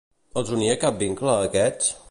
Els 0.41 0.49
unia 0.55 0.79
cap 0.85 0.97
vincle 1.05 1.35
a 1.37 1.49
aquests? 1.51 1.97